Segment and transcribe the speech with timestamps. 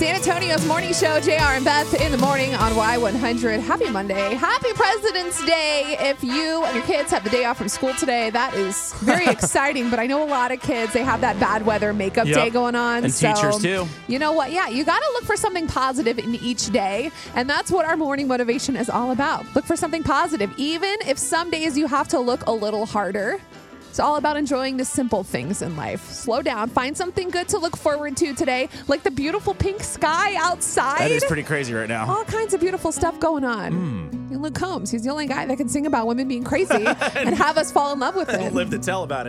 [0.00, 3.60] San Antonio's morning show, JR and Beth in the morning on Y100.
[3.60, 4.32] Happy Monday.
[4.34, 5.94] Happy President's Day.
[6.00, 9.26] If you and your kids have the day off from school today, that is very
[9.30, 9.90] exciting.
[9.90, 12.34] But I know a lot of kids, they have that bad weather makeup Yep.
[12.34, 13.04] day going on.
[13.04, 13.86] And so, teachers, too.
[14.08, 14.52] You know what?
[14.52, 17.10] Yeah, you got to look for something positive in each day.
[17.34, 19.44] And that's what our morning motivation is all about.
[19.54, 23.38] Look for something positive, even if some days you have to look a little harder.
[23.90, 26.08] It's all about enjoying the simple things in life.
[26.12, 30.36] Slow down, find something good to look forward to today, like the beautiful pink sky
[30.36, 31.00] outside.
[31.00, 32.08] That is pretty crazy right now.
[32.08, 33.72] all kinds of beautiful stuff going on.
[33.72, 34.32] Hmm.
[34.32, 36.72] And Luke Combs, he's the only guy that can sing about women being crazy
[37.16, 38.54] and have us fall in love with it.
[38.54, 39.28] Live to tell about it.